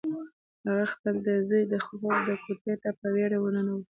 [0.65, 1.15] هغه د خپل
[1.49, 2.01] زوی د خوب
[2.43, 3.89] کوټې ته په وېره ورننوته.